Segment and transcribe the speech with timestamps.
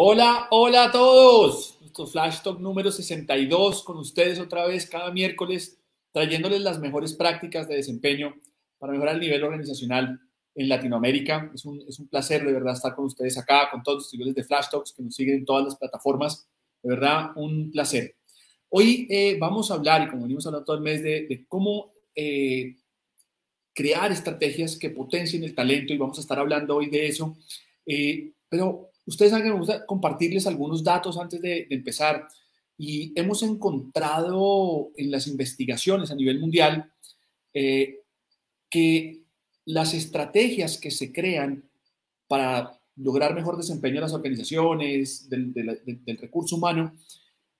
[0.00, 1.76] Hola, hola a todos.
[1.80, 5.76] Nuestro Flash Talk número 62 con ustedes otra vez cada miércoles
[6.12, 8.36] trayéndoles las mejores prácticas de desempeño
[8.78, 10.20] para mejorar el nivel organizacional
[10.54, 11.50] en Latinoamérica.
[11.52, 14.36] Es un, es un placer de verdad estar con ustedes acá, con todos los seguidores
[14.36, 16.46] de Flash Talks que nos siguen en todas las plataformas.
[16.80, 18.14] De verdad, un placer.
[18.68, 21.90] Hoy eh, vamos a hablar, y como venimos hablando todo el mes, de, de cómo
[22.14, 22.76] eh,
[23.74, 27.36] crear estrategias que potencien el talento, y vamos a estar hablando hoy de eso.
[27.84, 32.28] Eh, pero ustedes saben que me gusta compartirles algunos datos antes de, de empezar.
[32.76, 36.92] Y hemos encontrado en las investigaciones a nivel mundial
[37.52, 38.02] eh,
[38.70, 39.24] que
[39.64, 41.68] las estrategias que se crean
[42.28, 46.94] para lograr mejor desempeño en las organizaciones, del, del, recurso humano,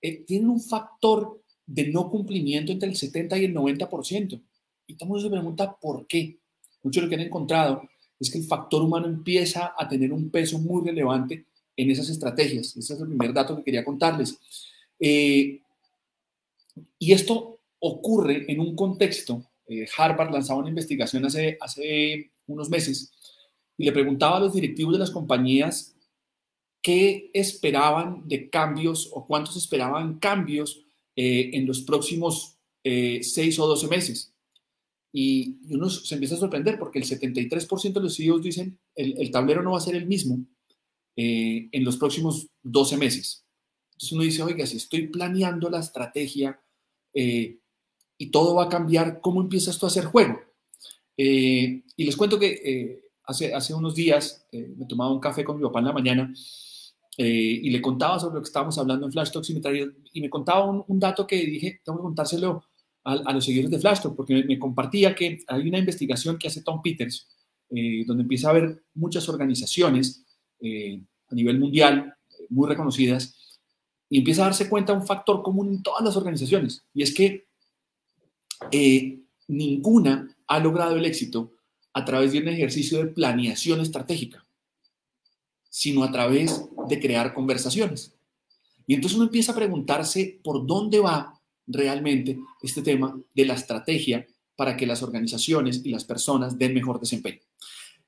[0.00, 4.40] eh, tienen un factor de no cumplimiento entre el 70 y el 90%.
[4.86, 6.38] Y mundo se pregunta por qué.
[6.82, 7.82] Mucho lo que han encontrado
[8.20, 11.46] es que el factor humano empieza a tener un peso muy relevante
[11.76, 12.76] en esas estrategias.
[12.76, 14.38] Ese es el primer dato que quería contarles.
[14.98, 15.60] Eh,
[16.98, 19.44] y esto ocurre en un contexto.
[19.66, 23.12] Eh, Harvard lanzaba una investigación hace, hace unos meses
[23.76, 25.94] y le preguntaba a los directivos de las compañías
[26.82, 30.84] qué esperaban de cambios o cuántos esperaban cambios
[31.16, 34.32] eh, en los próximos eh, 6 o 12 meses.
[35.12, 39.30] Y, uno se empieza a sorprender porque el 73% de los CEOs dicen el, el
[39.30, 40.44] tablero no va a ser el mismo
[41.16, 43.44] eh, en los próximos 12 meses.
[43.92, 46.60] Entonces uno dice, oiga, si estoy planeando la estrategia
[47.12, 47.58] eh,
[48.16, 50.38] y todo va a cambiar, ¿cómo empieza esto a hacer juego?
[51.16, 55.42] Eh, y les cuento que eh, hace, hace unos días eh, me tomaba un café
[55.42, 56.32] con mi papá en la mañana
[57.16, 59.86] eh, y le contaba sobre lo que estábamos hablando en Flash Talks y me, traía,
[60.12, 62.62] y me contaba un, un, dato que dije, tengo que contárselo
[63.16, 66.62] a, los seguidores de Flash Talk, porque me, compartía que hay una investigación que hace
[66.62, 67.28] Tom Peters,
[67.70, 70.24] eh, donde empieza a haber muchas organizaciones
[70.60, 72.14] a nivel mundial
[72.48, 73.34] muy reconocidas
[74.10, 77.46] y empieza a darse cuenta un factor común en todas las organizaciones, y es que
[78.70, 81.52] eh, ninguna ha logrado el éxito
[81.92, 84.46] a través de un ejercicio de planeación estratégica,
[85.68, 88.14] sino a través de crear conversaciones.
[88.86, 91.37] Y entonces uno empieza a preguntarse por dónde va
[91.68, 96.98] realmente este tema de la estrategia para que las organizaciones y las personas den mejor
[96.98, 97.40] desempeño.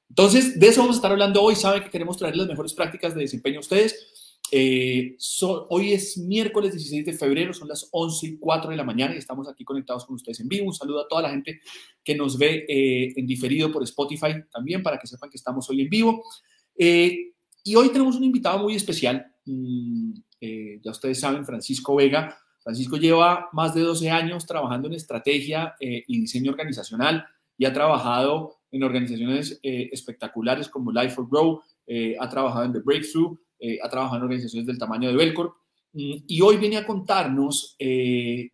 [0.08, 1.54] Entonces, de eso vamos a estar hablando hoy.
[1.54, 4.40] Saben que queremos traer las mejores prácticas de desempeño a ustedes.
[4.52, 8.82] Eh, so, hoy es miércoles 16 de febrero, son las 11 y 4 de la
[8.82, 10.66] mañana y estamos aquí conectados con ustedes en vivo.
[10.66, 11.60] Un saludo a toda la gente
[12.02, 15.82] que nos ve eh, en diferido por Spotify también, para que sepan que estamos hoy
[15.82, 16.24] en vivo.
[16.76, 17.32] Eh,
[17.62, 19.24] y hoy tenemos un invitado muy especial.
[19.44, 22.36] Mm, eh, ya ustedes saben, Francisco Vega.
[22.62, 27.26] Francisco lleva más de 12 años trabajando en estrategia eh, y diseño organizacional
[27.56, 31.62] y ha trabajado en organizaciones eh, espectaculares como Life for Grow,
[32.20, 35.54] ha trabajado en The Breakthrough, eh, ha trabajado en organizaciones del tamaño de Belcorp
[35.92, 38.52] mm, y hoy viene a contarnos eh,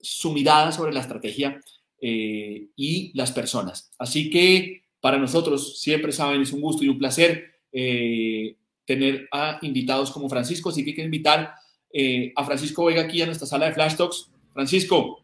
[0.00, 1.60] su mirada sobre la estrategia
[2.00, 3.90] eh, y las personas.
[3.98, 9.58] Así que para nosotros, siempre saben, es un gusto y un placer eh, tener a
[9.62, 11.54] invitados como Francisco, así que hay que invitar
[11.96, 14.28] eh, a Francisco Vega aquí a nuestra sala de Flash Talks.
[14.52, 15.22] Francisco.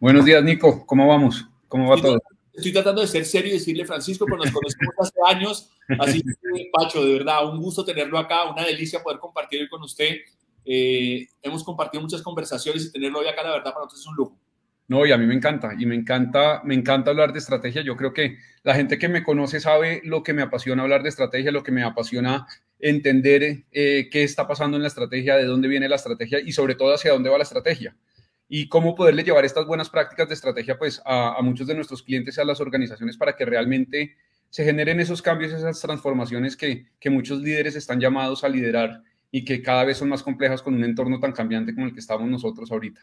[0.00, 0.84] Buenos días, Nico.
[0.84, 1.46] ¿Cómo vamos?
[1.68, 2.20] ¿Cómo va todo?
[2.52, 5.70] Estoy tratando de ser serio y decirle Francisco, pero nos conocemos hace años.
[6.00, 9.82] Así que, Pacho, de verdad, un gusto tenerlo acá, una delicia poder compartir hoy con
[9.82, 10.16] usted.
[10.64, 14.16] Eh, hemos compartido muchas conversaciones y tenerlo hoy acá, la verdad, para nosotros es un
[14.16, 14.38] lujo.
[14.88, 17.82] No, y a mí me encanta, y me encanta, me encanta hablar de estrategia.
[17.82, 21.10] Yo creo que la gente que me conoce sabe lo que me apasiona hablar de
[21.10, 22.48] estrategia, lo que me apasiona
[22.80, 26.74] entender eh, qué está pasando en la estrategia, de dónde viene la estrategia y sobre
[26.74, 27.96] todo hacia dónde va la estrategia
[28.48, 32.02] y cómo poderle llevar estas buenas prácticas de estrategia pues a, a, muchos de nuestros
[32.02, 34.16] clientes y a las organizaciones para que realmente
[34.50, 39.44] se generen esos cambios, esas transformaciones que, que muchos líderes están llamados a liderar y
[39.44, 42.28] que cada vez son más complejas con un entorno tan cambiante como el que estamos
[42.28, 43.00] nosotros ahorita.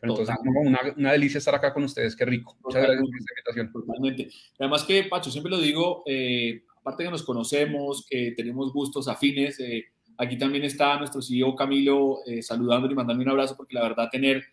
[0.00, 2.56] Pero entonces, una, una, delicia estar acá con ustedes, qué rico.
[2.62, 3.72] Muchas gracias por esta invitación.
[3.72, 4.28] Totalmente.
[4.58, 9.60] Además que, Pacho, siempre lo digo, eh, aparte que nos conocemos, que tenemos gustos afines,
[9.60, 9.84] eh,
[10.16, 14.08] aquí también está nuestro CEO Camilo eh, saludando y mandando un abrazo, porque la verdad
[14.10, 14.44] tener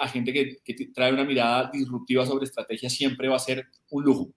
[0.00, 4.04] a gente que, que trae una mirada disruptiva sobre estrategia siempre va a ser un
[4.04, 4.30] lujo.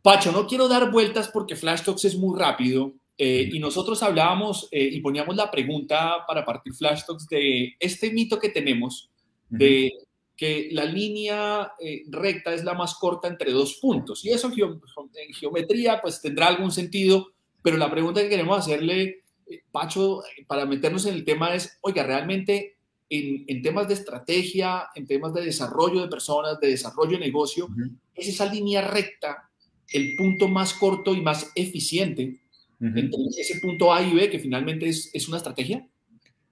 [0.00, 4.68] Pacho, no quiero dar vueltas porque Flash Talks es muy rápido eh, y nosotros hablábamos
[4.70, 9.10] eh, y poníamos la pregunta para partir Flash Talks de este mito que tenemos
[9.48, 9.90] de
[10.38, 14.24] que la línea eh, recta es la más corta entre dos puntos.
[14.24, 19.24] Y eso en geometría pues tendrá algún sentido, pero la pregunta que queremos hacerle,
[19.70, 22.76] Pacho, para meternos en el tema es, oiga, realmente
[23.10, 27.68] en, en temas de estrategia, en temas de desarrollo de personas, de desarrollo de negocio,
[28.14, 29.50] ¿es esa línea recta
[29.90, 32.40] el punto más corto y más eficiente
[32.80, 35.86] entonces, ese punto A y B, que finalmente es, es una estrategia.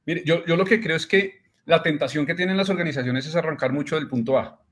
[0.04, 1.34] Mire, yo, yo lo que creo es que
[1.66, 4.62] la tentación que tienen las organizaciones es arrancar mucho del punto A.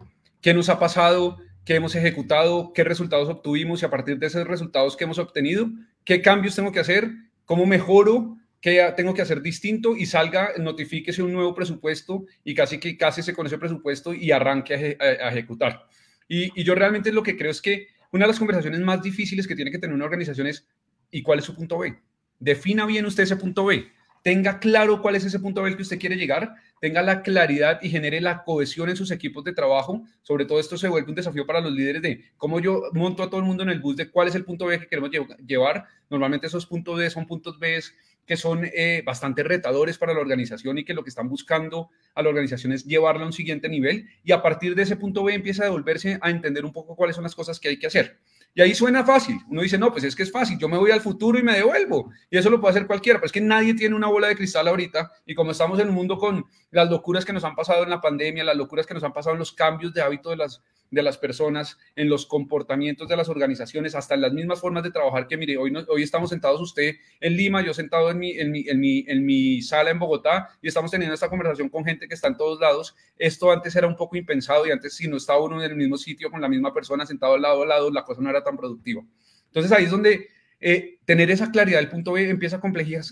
[0.40, 1.38] ¿Qué nos ha pasado?
[1.64, 2.72] ¿Qué hemos ejecutado?
[2.72, 3.82] ¿Qué resultados obtuvimos?
[3.82, 5.68] Y a partir de esos resultados que hemos obtenido,
[6.04, 7.10] ¿qué cambios tengo que hacer?
[7.44, 8.36] ¿Cómo mejoro?
[8.60, 9.96] ¿Qué tengo que hacer distinto?
[9.96, 14.30] Y salga, notifíquese un nuevo presupuesto y casi que casi se con ese presupuesto y
[14.30, 15.86] arranque a, ejecutar.
[16.28, 19.46] Y, y yo realmente lo que creo es que una de las conversaciones más difíciles
[19.46, 20.66] que tiene que tener una organización es
[21.10, 21.98] y cuál es su punto B.
[22.38, 23.88] Defina bien usted ese punto B.
[24.22, 27.90] Tenga claro cuál es ese punto B que usted quiere llegar, tenga la claridad y
[27.90, 30.02] genere la cohesión en sus equipos de trabajo.
[30.22, 33.30] Sobre todo esto se vuelve un desafío para los líderes de cómo yo monto a
[33.30, 35.10] todo el mundo en el bus de cuál es el punto B que queremos
[35.46, 35.86] llevar.
[36.10, 37.80] Normalmente esos puntos B son puntos B
[38.26, 42.22] que son eh, bastante retadores para la organización y que lo que están buscando a
[42.22, 45.34] la organización es llevarla a un siguiente nivel y a partir de ese punto B
[45.34, 48.18] empieza a devolverse a entender un poco cuáles son las cosas que hay que hacer.
[48.56, 49.40] Y ahí suena fácil.
[49.48, 51.54] Uno dice, no, pues es que es fácil, yo me voy al futuro y me
[51.54, 52.12] devuelvo.
[52.30, 54.68] Y eso lo puede hacer cualquiera, pero es que nadie tiene una bola de cristal
[54.68, 55.10] ahorita.
[55.26, 58.00] Y como estamos en un mundo con las locuras que nos han pasado en la
[58.00, 60.62] pandemia, las locuras que nos han pasado en los cambios de hábito de las,
[60.94, 64.90] de las personas, en los comportamientos de las organizaciones, hasta en las mismas formas de
[64.90, 68.38] trabajar que, mire, hoy, no, hoy estamos sentados usted en Lima, yo sentado en mi,
[68.38, 71.84] en, mi, en, mi, en mi sala en Bogotá y estamos teniendo esta conversación con
[71.84, 72.94] gente que está en todos lados.
[73.18, 75.98] Esto antes era un poco impensado y antes si no estaba uno en el mismo
[75.98, 78.56] sitio con la misma persona sentado al lado a lado, la cosa no era tan
[78.56, 79.02] productiva.
[79.46, 80.28] Entonces ahí es donde
[80.60, 82.60] eh, tener esa claridad del punto B empieza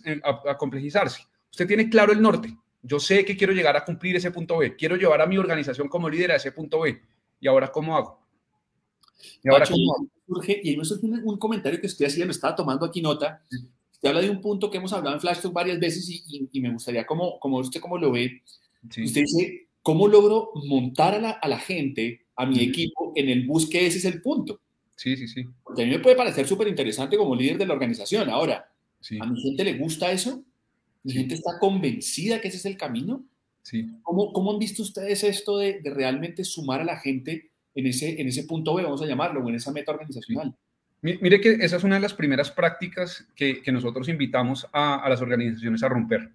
[0.04, 1.26] eh, a, a complejizarse.
[1.50, 2.56] Usted tiene claro el norte.
[2.82, 4.74] Yo sé que quiero llegar a cumplir ese punto B.
[4.74, 7.00] Quiero llevar a mi organización como líder a ese punto B
[7.42, 8.20] ¿Y ahora cómo hago?
[9.42, 12.54] ¿Y ahora cómo Surge, y ahí me surge un, comentario que usted hacía, me estaba
[12.54, 13.42] tomando aquí nota.
[13.92, 16.60] Usted habla de un punto que hemos hablado en Flash Talk varias veces y, y,
[16.60, 18.42] me gustaría, como, como usted cómo lo ve,
[18.84, 23.44] usted dice, ¿cómo logro montar a la, a la gente, a mi equipo, en el
[23.44, 24.60] bus que ese es el punto?
[24.94, 25.44] Sí, sí, sí.
[25.64, 28.30] Porque a mí me puede parecer súper interesante como líder de la organización.
[28.30, 28.72] Ahora,
[29.20, 30.44] ¿a mi gente le gusta eso?
[31.02, 33.24] ¿Mi gente está convencida que ese es el camino?
[33.62, 33.90] Sí.
[34.02, 38.20] ¿Cómo, ¿Cómo, han visto ustedes esto de, de, realmente sumar a la gente en ese,
[38.20, 40.54] en ese punto B, vamos a llamarlo, o en esa meta organizacional?
[41.02, 45.08] Mire que esa es una de las primeras prácticas que, que nosotros invitamos a, a,
[45.08, 46.30] las organizaciones a romper,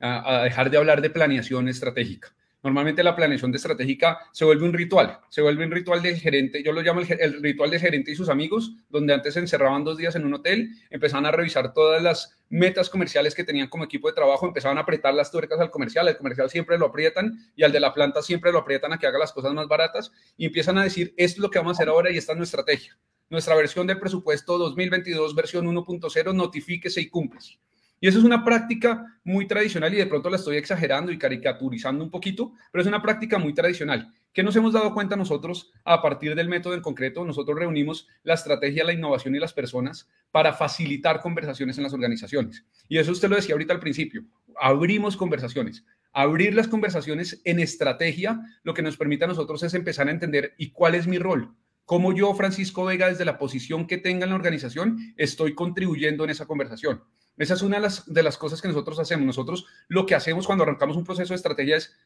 [0.00, 2.34] a, a, dejar de hablar de planeación estratégica.
[2.62, 6.62] Normalmente la planeación de estratégica se vuelve un ritual, se vuelve un ritual del gerente,
[6.62, 9.96] yo lo llamo el, ritual del gerente y sus amigos, donde antes se encerraban dos
[9.96, 14.08] días en un hotel, empezaban a revisar todas las metas comerciales que tenían como equipo
[14.08, 17.62] de trabajo, empezaban a apretar las tuercas al comercial, el comercial siempre lo aprietan y
[17.62, 20.44] al de la planta siempre lo aprietan a que haga las cosas más baratas y
[20.44, 22.60] empiezan a decir, esto es lo que vamos a hacer ahora y esta es nuestra
[22.60, 22.98] estrategia.
[23.30, 27.58] Nuestra versión del presupuesto 2022, versión 1.0, notifíquese y cúmplese.
[28.00, 32.02] Y eso es una práctica muy tradicional y de pronto la estoy exagerando y caricaturizando
[32.02, 34.12] un poquito, pero es una práctica muy tradicional.
[34.32, 37.24] ¿Qué nos hemos dado cuenta nosotros a partir del método en concreto?
[37.24, 42.64] Nosotros reunimos la estrategia, la innovación y las personas para facilitar conversaciones en las organizaciones.
[42.88, 44.24] Y eso usted lo decía ahorita al principio.
[44.58, 45.84] Abrimos conversaciones.
[46.12, 50.54] Abrir las conversaciones en estrategia lo que nos permite a nosotros es empezar a entender
[50.56, 51.54] y cuál es mi rol.
[51.84, 56.30] Cómo yo, Francisco Vega, desde la posición que tenga en la organización, estoy contribuyendo en
[56.30, 57.02] esa conversación.
[57.36, 59.26] Esa es una de las, cosas que nosotros hacemos.
[59.26, 61.96] Nosotros lo que hacemos cuando arrancamos un proceso de estrategia es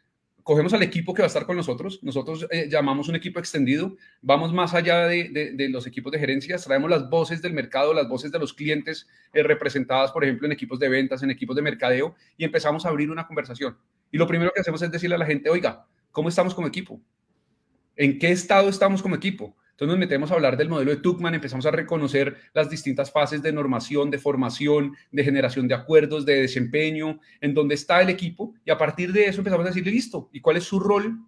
[0.45, 3.97] cogemos al equipo que va a estar con nosotros, nosotros eh, llamamos un equipo extendido,
[4.21, 8.31] vamos más allá de, los equipos de gerencia, traemos las voces del mercado, las voces
[8.31, 12.15] de los clientes eh, representadas, por ejemplo, en equipos de ventas, en equipos de mercadeo,
[12.37, 13.79] y empezamos a abrir una conversación.
[14.13, 17.01] Y lo primero que hacemos es decirle a la gente, oiga, ¿cómo estamos como equipo?
[17.97, 19.57] ¿En qué estado estamos como equipo?
[19.75, 23.43] Entonces nos metemos a hablar del modelo de Tuckman, empezamos a reconocer las distintas fases
[23.43, 28.55] de normación, de formación, de generación de acuerdos, de desempeño, en dónde está el equipo,
[28.65, 31.19] y a partir de eso empezamos a decirle, listo, ¿y cuál es su rol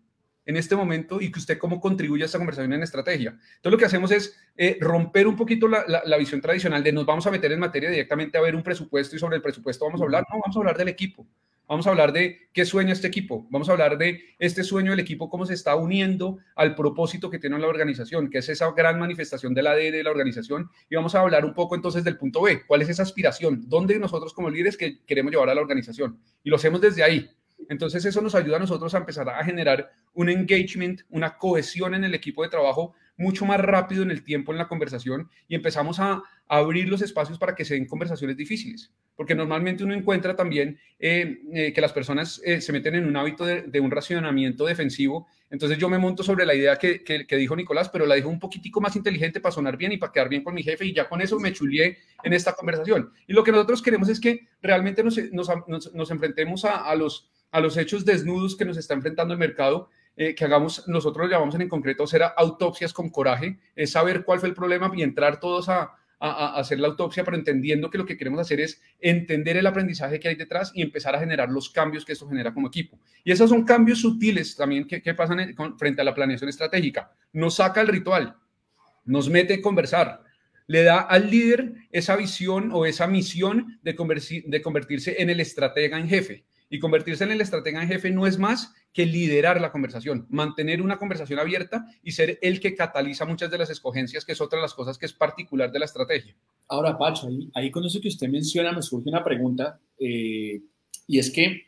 [0.45, 3.31] en este momento y que usted cómo contribuye a esta conversación en estrategia.
[3.31, 7.05] Entonces lo que hacemos es eh, romper un poquito la, la, visión tradicional de nos
[7.05, 10.01] vamos a meter en materia directamente a ver un presupuesto y sobre el presupuesto vamos
[10.01, 11.27] a hablar, no, vamos a hablar del equipo.
[11.69, 13.47] Vamos a hablar de qué sueña este equipo.
[13.51, 17.41] Vamos a hablar de este sueño del equipo, cómo se está uniendo al propósito que
[17.41, 20.71] tiene la organización, que es esa gran manifestación del ADN de la organización.
[20.89, 22.65] Y vamos a hablar un poco entonces del punto B.
[22.67, 23.65] ¿Cuál es esa aspiración?
[23.67, 26.21] ¿Dónde nosotros como líderes que queremos llevar a la organización?
[26.45, 27.29] Y lo hacemos desde ahí.
[27.69, 32.05] Entonces eso nos ayuda a nosotros a empezar a generar un engagement, una cohesión en
[32.05, 36.01] el equipo de trabajo mucho más rápido en el tiempo en la conversación y empezamos
[36.01, 38.93] a, abrir los espacios para que se den conversaciones difíciles.
[39.17, 43.17] Porque normalmente uno encuentra también eh, eh, que las personas eh, se meten en un
[43.17, 45.27] hábito de, un racionamiento defensivo.
[45.51, 48.81] Entonces yo me monto sobre la idea que, dijo Nicolás, pero la dijo un poquitico
[48.81, 51.21] más inteligente para sonar bien y para quedar bien con mi jefe y ya con
[51.21, 53.11] eso me chulié en esta conversación.
[53.27, 55.49] Y lo que nosotros queremos es que realmente nos, nos,
[55.95, 60.35] nos, enfrentemos a, los, a los hechos desnudos que nos está enfrentando el mercado eh,
[60.35, 64.49] que hagamos, nosotros lo llamamos en concreto ser autopsias con coraje, es saber cuál fue
[64.49, 68.17] el problema y entrar todos a, a, hacer la autopsia, pero entendiendo que lo que
[68.17, 72.05] queremos hacer es entender el aprendizaje que hay detrás y empezar a generar los cambios
[72.05, 72.99] que esto genera como equipo.
[73.25, 77.13] Y esos son cambios sutiles también que, que pasan frente a la planeación estratégica.
[77.33, 78.37] Nos saca el ritual,
[79.05, 80.23] nos mete a conversar,
[80.67, 83.95] le da al líder esa visión o esa misión de,
[84.47, 86.45] de convertirse en el estratega en jefe.
[86.69, 90.83] Y convertirse en el estratega en jefe no es más que liderar la conversación, mantener
[90.83, 94.59] una conversación abierta y ser el que cataliza muchas de las escogencias, que es otra
[94.59, 96.35] de las cosas que es particular de la estrategia.
[96.69, 100.63] Ahora, Pacho, ahí, con eso que usted menciona me surge una pregunta, eh,
[101.07, 101.67] y es que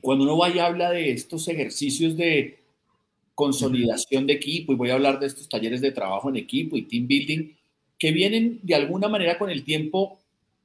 [0.00, 2.64] cuando uno va y habla de estos ejercicios de
[3.34, 6.82] consolidación de equipo, y voy a hablar de estos talleres de trabajo en equipo y
[6.82, 7.56] team building,
[7.98, 10.18] que vienen de alguna manera con el tiempo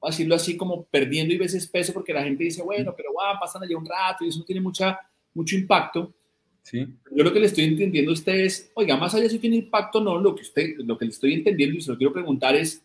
[0.09, 3.63] decirlo así, como perdiendo y veces peso porque la gente dice, bueno, pero va, pasan
[3.63, 4.99] allá un rato y eso tiene mucha,
[5.33, 6.13] mucho impacto.
[6.61, 6.87] Sí.
[7.11, 10.01] Yo lo que le estoy entendiendo a usted es, oiga, más allá si tiene impacto
[10.01, 12.83] no, lo que, usted, lo que le estoy entendiendo y se lo quiero preguntar es,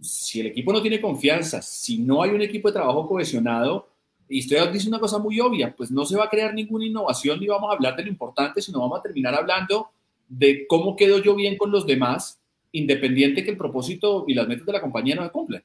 [0.00, 3.88] si el equipo no tiene confianza, si no hay un equipo de trabajo cohesionado,
[4.28, 7.40] y usted dice una cosa muy obvia, pues no se va a crear ninguna innovación
[7.40, 9.88] ni vamos a hablar de lo importante, sino vamos a terminar hablando
[10.28, 12.40] de cómo quedo yo bien con los demás,
[12.70, 15.64] independiente que el propósito y las metas de la compañía no se cumplan.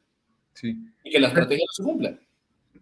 [0.56, 0.76] Sí.
[1.04, 2.20] Y que la estrategia no se cumpla.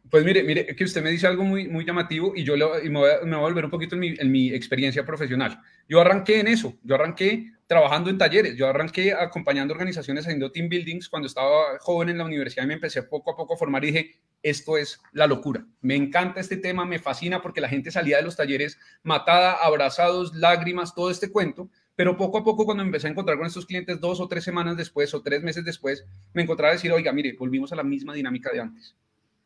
[0.09, 2.89] Pues mire, mire, que usted me dice algo muy, muy llamativo y yo lo, y
[2.89, 5.59] me, voy a, me, voy a, volver un poquito en mi, en mi, experiencia profesional.
[5.89, 10.69] Yo arranqué en eso, yo arranqué trabajando en talleres, yo arranqué acompañando organizaciones haciendo team
[10.69, 13.83] buildings cuando estaba joven en la universidad y me empecé poco a poco a formar
[13.83, 14.11] y dije,
[14.43, 15.65] esto es la locura.
[15.81, 20.35] Me encanta este tema, me fascina porque la gente salía de los talleres matada, abrazados,
[20.35, 23.99] lágrimas, todo este cuento, pero poco a poco, cuando empecé a encontrar con estos clientes
[23.99, 27.35] dos o tres semanas después o tres meses después, me encontraba a decir, oiga, mire,
[27.37, 28.95] volvimos a la misma dinámica de antes.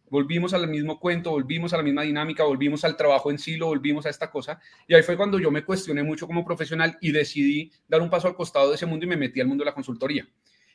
[0.10, 4.06] Volvimos al mismo cuento, volvimos a la misma dinámica, volvimos al trabajo en silo, volvimos
[4.06, 4.62] a esta cosa.
[4.88, 8.30] Y ahí fue cuando yo me cuestioné mucho como profesional y decidí dar un paso
[8.30, 10.26] al costado de ese mundo y me metí al mundo de la consultoría.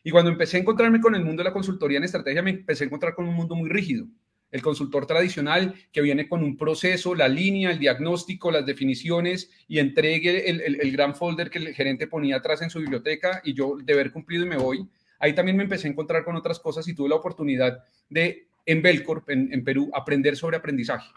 [0.05, 2.85] Y cuando empecé a encontrarme con el mundo de la consultoría en estrategia, me empecé
[2.85, 4.07] a encontrar con un mundo muy rígido
[4.52, 9.78] el consultor tradicional que viene con un proceso, la línea, el diagnóstico, las definiciones y
[9.78, 13.94] entregue el, gran folder que el gerente ponía atrás en su biblioteca y yo de
[13.94, 14.87] haber cumplido y me voy.
[15.18, 18.82] Ahí también me empecé a encontrar con otras cosas y tuve la oportunidad de, en
[18.82, 21.09] Belcorp, en, Perú, aprender sobre aprendizaje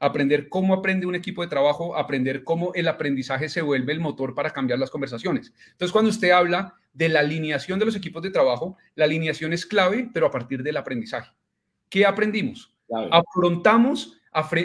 [0.00, 4.32] aprender cómo aprende un equipo de trabajo, aprender cómo el aprendizaje se vuelve el motor
[4.32, 5.52] para cambiar las conversaciones.
[5.72, 9.66] Entonces, cuando usted habla de la alineación de los equipos de trabajo, la alineación es
[9.66, 11.32] clave, pero a partir del aprendizaje.
[11.88, 12.77] ¿Qué aprendimos?
[13.10, 14.20] Afrontamos,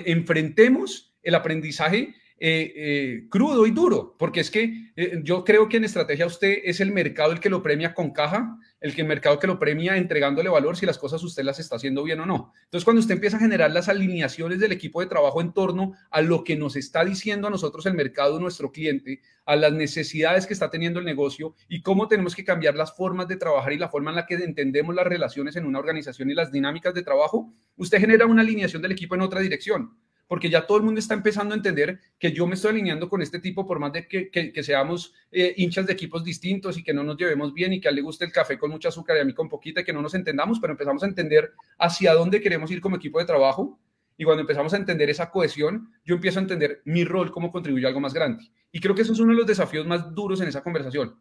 [0.05, 2.15] enfrentemos el aprendizaje
[2.45, 6.57] eh, eh, crudo y duro, porque es que eh, yo creo que en estrategia usted
[6.65, 9.57] es el mercado el que lo premia con caja, el que el mercado que lo
[9.57, 12.51] premia entregándole valor si las cosas usted las está haciendo bien o no.
[12.65, 16.21] Entonces, cuando usted empieza a generar las alineaciones del equipo de trabajo en torno a
[16.21, 20.53] lo que nos está diciendo a nosotros el mercado, nuestro cliente, a las necesidades que
[20.53, 23.87] está teniendo el negocio y cómo tenemos que cambiar las formas de trabajar y la
[23.87, 27.53] forma en la que entendemos las relaciones en una organización y las dinámicas de trabajo,
[27.77, 29.95] usted genera una alineación del equipo en otra dirección
[30.33, 33.21] porque ya todo el mundo está empezando a entender que yo me estoy alineando con
[33.21, 36.91] este tipo, por más de que, que, seamos eh, hinchas de equipos distintos y que
[36.91, 39.17] no nos llevemos bien y que a él le guste el café con mucha azúcar
[39.17, 42.15] y a mí con poquita y que no nos entendamos, pero empezamos a entender hacia
[42.15, 43.79] dónde queremos ir como equipo de trabajo.
[44.17, 47.85] Y cuando empezamos a entender esa cohesión, yo empiezo a entender mi rol, cómo contribuye
[47.85, 48.49] a algo más grande.
[48.71, 51.15] Y creo que eso es uno de los desafíos más duros en esa conversación.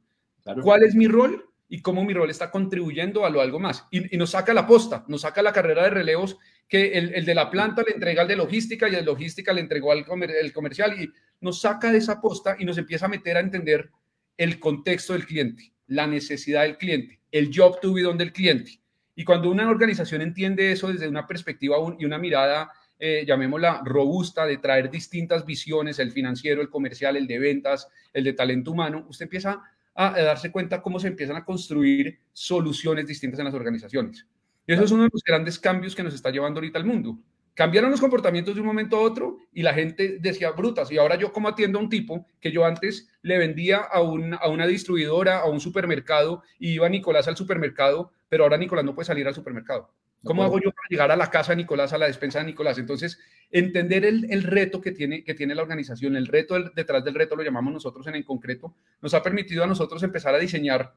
[0.63, 1.51] ¿Cuál es mi rol?
[1.69, 3.87] y cómo mi rol está contribuyendo a lo algo más.
[3.91, 6.37] Y, y, nos saca la posta, nos saca la carrera de relevos
[6.69, 9.61] que el, de la planta le entrega al de logística y el de logística le
[9.61, 13.37] entregó al el comercial y nos saca de esa posta y nos empieza a meter
[13.37, 13.91] a entender
[14.37, 18.81] el contexto del cliente, la necesidad del cliente, el job to be done del cliente.
[19.15, 22.73] Y cuando una organización entiende eso desde una perspectiva y una mirada
[23.05, 28.23] eh, llamémosla, robusta, de traer distintas visiones, el financiero, el comercial, el de ventas, el
[28.23, 29.61] de talento humano, usted empieza
[29.93, 34.25] a, darse cuenta cómo se empiezan a construir soluciones distintas en las organizaciones.
[34.67, 37.19] Y eso es uno de los grandes cambios que nos está llevando ahorita al mundo.
[37.55, 40.91] Cambiaron los comportamientos de un momento a otro y la gente decía brutas.
[40.91, 44.49] Y ahora yo como atiendo a un tipo que yo antes le vendía a, a
[44.49, 49.07] una distribuidora, a un supermercado, y iba Nicolás al supermercado, pero ahora Nicolás no puede
[49.07, 49.91] salir al supermercado.
[50.25, 52.79] ¿Cómo hago yo para llegar a la casa de Nicolás, a la despensa de Nicolás?
[52.79, 53.19] Entonces,
[53.51, 57.43] entender el, reto que tiene, que tiene la organización, el reto detrás del reto lo
[57.43, 60.95] llamamos nosotros en, en concreto, nos ha permitido a nosotros empezar a diseñar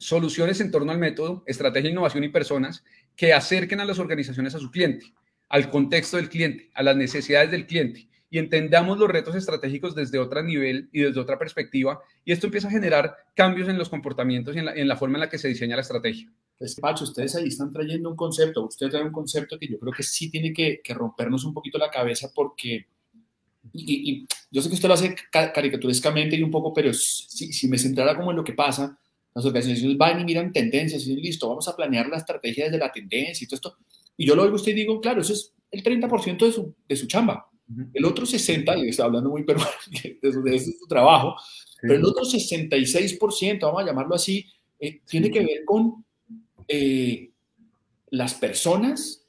[0.00, 2.82] soluciones en torno al método, estrategia, innovación y personas
[3.14, 5.12] que acerquen a las organizaciones a su cliente,
[5.50, 10.18] al contexto del cliente, a las necesidades del cliente y entendamos los retos estratégicos desde
[10.18, 12.00] otro nivel y desde otra perspectiva.
[12.24, 15.16] Y esto empieza a generar cambios en los comportamientos y en la, en la forma
[15.16, 16.32] en la que se diseña la estrategia.
[16.56, 19.92] Pues, Pacho, ustedes ahí están trayendo un concepto, ustedes traen un concepto que yo creo
[19.92, 22.86] que sí tiene que, rompernos un poquito la cabeza porque,
[23.72, 27.78] y, yo sé que usted lo hace caricaturescamente y un poco, pero si, si me
[27.78, 28.96] centrara como en lo que pasa,
[29.34, 32.90] las organizaciones van y miran tendencias y listo, vamos a planear la estrategia desde la
[32.90, 33.76] tendencia y todo esto.
[34.16, 36.96] Y yo lo oigo usted y digo, claro, eso es el 30% de su, de
[36.96, 37.46] su chamba.
[37.94, 39.70] El otro 60%, y está hablando muy peruano,
[40.20, 41.36] de, su, de su trabajo,
[41.80, 44.44] pero el otro 66%, vamos a llamarlo así,
[44.78, 46.04] eh, tiene que ver con
[46.66, 47.30] eh,
[48.10, 49.26] las personas,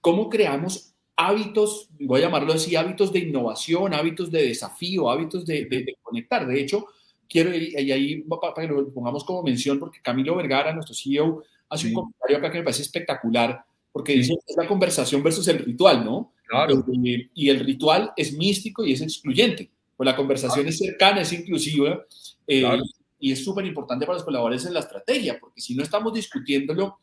[0.00, 5.96] cómo creamos hábitos, voy a llamarlo así, hábitos de innovación, hábitos de desafío, hábitos de,
[6.02, 6.46] conectar.
[6.46, 6.86] De hecho,
[7.28, 11.88] quiero, y ahí para que lo pongamos como mención, porque Camilo Vergara, nuestro CEO, hace
[11.88, 15.58] un comentario acá que me parece espectacular, porque dice que es la conversación versus el
[15.58, 16.32] ritual, ¿no?
[16.46, 16.84] Claro.
[17.04, 21.32] Eh, y el ritual es místico y es excluyente, pues la conversación es cercana, es
[21.32, 22.04] inclusiva,
[22.46, 22.78] eh,
[23.18, 26.98] y es súper importante para los colaboradores en la estrategia, porque si no estamos discutiéndolo,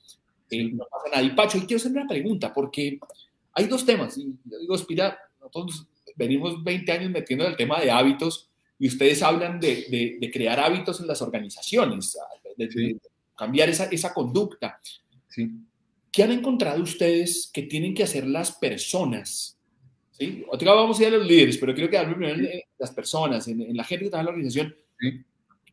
[0.49, 1.23] eh, no pasa nada.
[1.23, 2.99] Y Pacho, y quiero hacer una pregunta, porque
[3.53, 4.17] hay dos temas.
[4.17, 8.49] Y yo digo, Espira, nosotros venimos 20 años metiendo en el tema de hábitos
[8.83, 12.17] y ustedes hablan de, de, crear hábitos en las organizaciones,
[12.57, 12.97] de,
[13.33, 14.77] cambiar esa, esa conducta.
[15.29, 15.49] Sí.
[16.11, 19.57] ¿Qué han encontrado ustedes que tienen que hacer las personas?
[20.11, 20.43] ¿Sí?
[20.49, 23.61] Otra vamos a ir a los líderes, pero quiero quedarme primero en las personas, en,
[23.61, 24.75] en la gente que está en la organización.
[24.99, 25.23] Sí.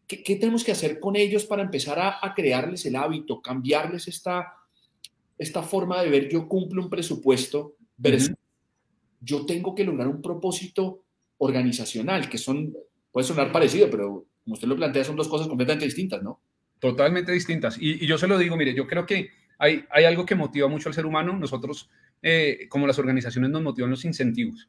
[0.06, 4.54] ¿Qué, tenemos que hacer con ellos para empezar a, crearles el hábito, cambiarles esta,
[5.36, 8.36] esta forma de ver yo cumplo un presupuesto versus
[9.20, 11.02] yo tengo que lograr un propósito
[11.38, 12.72] organizacional, que son,
[13.12, 16.40] puede sonar parecido, pero como usted lo plantea, son dos cosas completamente distintas, ¿no?
[16.78, 17.76] Totalmente distintas.
[17.78, 20.88] Y, yo se lo digo, mire, yo creo que hay, hay algo que motiva mucho
[20.88, 21.36] al ser humano.
[21.36, 21.90] Nosotros,
[22.22, 24.68] eh, como las organizaciones, nos motivan los incentivos.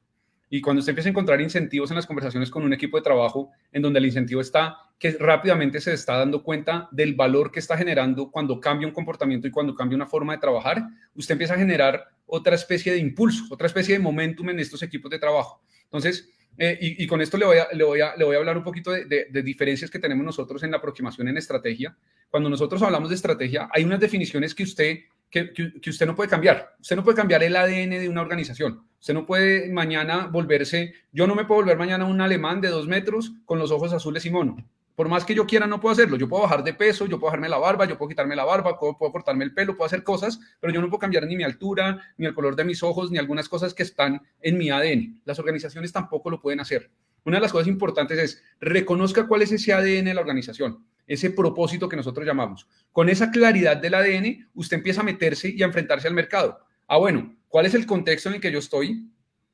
[0.53, 3.51] Y cuando usted empieza a encontrar incentivos en las conversaciones con un equipo de trabajo,
[3.71, 7.77] en donde el incentivo está que rápidamente se está dando cuenta del valor que está
[7.77, 10.83] generando cuando cambia un comportamiento y cuando cambia una forma de trabajar,
[11.15, 15.09] usted empieza a generar otra especie de impulso, otra especie de momentum en estos equipos
[15.09, 15.63] de trabajo.
[15.85, 18.57] Entonces, eh, y, con esto le voy, a, le, voy a, le voy a hablar
[18.57, 21.95] un poquito de, diferencias que tenemos nosotros en la aproximación en estrategia.
[22.29, 26.29] Cuando nosotros hablamos de estrategia, hay unas definiciones que usted, que, que usted no puede
[26.29, 26.75] cambiar.
[26.79, 28.83] Usted no puede cambiar el ADN de una organización.
[28.99, 32.87] Usted no puede mañana volverse, yo no me puedo volver mañana un alemán de dos
[32.87, 34.57] metros con los ojos azules y mono.
[34.95, 36.17] Por más que yo quiera, no puedo hacerlo.
[36.17, 38.77] Yo puedo bajar de peso, yo puedo bajarme la barba, yo puedo quitarme la barba,
[38.77, 41.99] puedo, cortarme el pelo, puedo hacer cosas, pero yo no puedo cambiar ni mi altura,
[42.17, 45.21] ni el color de mis ojos, ni algunas cosas que están en mi ADN.
[45.25, 46.91] Las organizaciones tampoco lo pueden hacer.
[47.23, 51.29] Una de las cosas importantes es reconozca cuál es ese ADN de la organización, ese
[51.31, 52.67] propósito que nosotros llamamos.
[52.91, 56.59] Con esa claridad del ADN, usted empieza a meterse y a enfrentarse al mercado.
[56.87, 59.11] Ah, bueno, ¿Cuál es el contexto en el que yo estoy?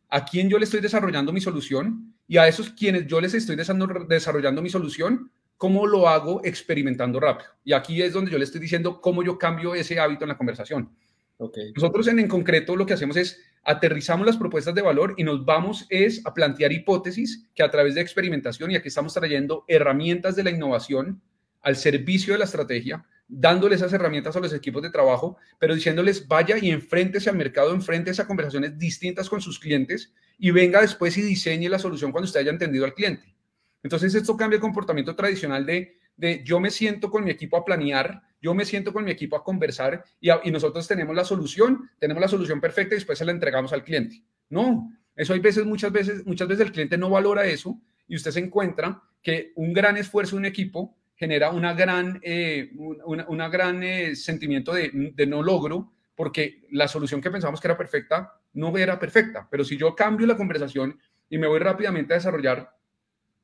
[0.09, 2.13] ¿A quién yo le estoy desarrollando mi solución?
[2.27, 7.49] Y a esos quienes yo les estoy desarrollando mi solución, ¿cómo lo hago experimentando rápido?
[7.63, 10.37] Y aquí es donde yo le estoy diciendo cómo yo cambio ese hábito en la
[10.37, 10.89] conversación.
[11.37, 11.71] Okay.
[11.73, 15.45] Nosotros en, en concreto lo que hacemos es aterrizamos las propuestas de valor y nos
[15.45, 20.35] vamos es a plantear hipótesis que a través de experimentación, y aquí estamos trayendo herramientas
[20.35, 21.21] de la innovación
[21.61, 26.27] al servicio de la estrategia, dándoles esas herramientas a los equipos de trabajo, pero diciéndoles
[26.27, 31.17] vaya y enfréntese al mercado, enfréntese a conversaciones distintas con sus clientes y venga después
[31.17, 33.35] y diseñe la solución cuando usted haya entendido al cliente.
[33.83, 37.65] Entonces esto cambia el comportamiento tradicional de, de yo me siento con mi equipo a
[37.65, 41.89] planear, yo me siento con mi equipo a conversar y, y nosotros tenemos la solución,
[41.99, 44.23] tenemos la solución perfecta y después se la entregamos al cliente.
[44.49, 48.31] No, eso hay veces, muchas veces, muchas veces el cliente no valora eso y usted
[48.31, 52.71] se encuentra que un gran esfuerzo de un equipo genera una gran, eh,
[53.05, 54.91] una, gran eh, sentimiento de,
[55.27, 59.47] no logro, porque la solución que pensamos que era perfecta no era perfecta.
[59.49, 60.99] Pero si yo cambio la conversación
[61.29, 62.71] y me voy rápidamente a desarrollar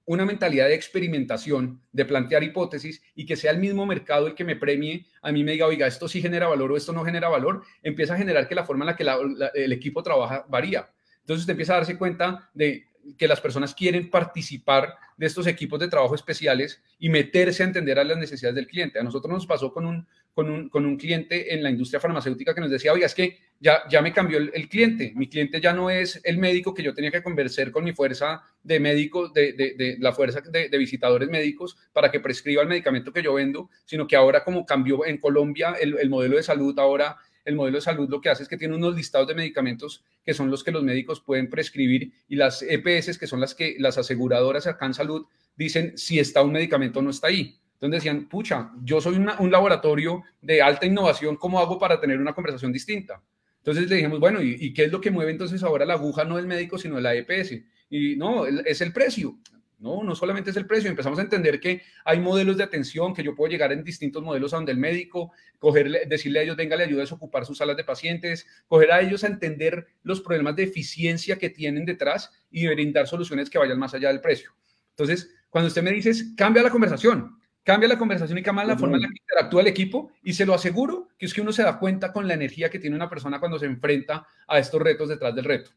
[0.06, 4.44] una mentalidad de experimentación, de plantear hipótesis y que sea el mismo mercado el que
[4.44, 7.30] me premie, a mí me diga, oiga, esto sí genera valor o esto no genera
[7.30, 10.90] valor, empieza a generar que la forma en la que el equipo trabaja varía.
[11.22, 12.86] Entonces usted empieza a darse cuenta de
[13.18, 18.00] que las personas quieren participar de estos equipos de trabajo especiales y meterse a entender
[18.00, 19.00] a las necesidades del cliente.
[19.00, 22.56] A nosotros nos pasó con un, con un, con un cliente en la industria farmacéutica
[22.56, 25.74] que nos decía, oiga, es que ya, ya me cambió el, cliente, mi cliente ya
[25.74, 29.54] no es el médico que yo tenía que convencer con mi fuerza de médicos, de,
[29.54, 33.70] de, la fuerza de, de, visitadores médicos para que prescriba el medicamento que yo vendo,
[33.86, 37.78] sino que ahora como cambió en Colombia el, el modelo de salud, ahora el modelo
[37.78, 40.64] de salud lo que hace es que tiene unos listados de medicamentos que son los
[40.64, 44.86] que los médicos pueden prescribir y las EPS, que son las que las aseguradoras acá
[44.86, 45.26] en salud,
[45.56, 47.60] dicen si está un medicamento o no está ahí.
[47.74, 52.34] Entonces decían, pucha, yo soy un laboratorio de alta innovación, ¿cómo hago para tener una
[52.34, 53.22] conversación distinta?
[53.58, 56.24] Entonces le dijimos, bueno, ¿y, ¿y, qué es lo que mueve entonces ahora la aguja
[56.24, 57.56] no del médico, sino de la EPS?
[57.90, 59.38] Y no, es el precio.
[59.84, 63.22] No, no solamente es el precio, empezamos a entender que hay modelos de atención, que
[63.22, 66.78] yo puedo llegar en distintos modelos a donde el médico, cogerle, decirle a ellos, venga,
[66.78, 70.56] le ayuda a desocupar sus salas de pacientes, coger a ellos a entender los problemas
[70.56, 74.52] de eficiencia que tienen detrás y brindar soluciones que vayan más allá del precio.
[74.92, 78.96] Entonces, cuando usted me dice, cambia la conversación, cambia la conversación y cambia la forma
[78.96, 81.62] en la que interactúa el equipo y se lo aseguro que es que uno se
[81.62, 85.10] da cuenta con la energía que tiene una persona cuando se enfrenta a estos retos
[85.10, 85.72] detrás del reto.